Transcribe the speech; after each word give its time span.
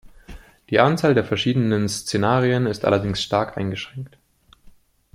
Die 0.71 0.79
Anzahl 0.79 1.13
der 1.13 1.23
verschiedenen 1.23 1.87
Szenarien 1.87 2.65
ist 2.65 2.85
allerdings 2.85 3.21
stark 3.21 3.55
eingeschränkt. 3.55 4.17